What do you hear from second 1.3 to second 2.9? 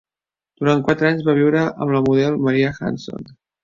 viure amb la model Maria